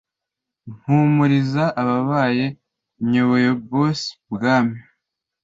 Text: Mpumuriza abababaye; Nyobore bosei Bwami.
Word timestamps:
Mpumuriza 0.71 1.63
abababaye; 1.81 2.45
Nyobore 3.11 3.47
bosei 3.69 4.15
Bwami. 4.33 4.77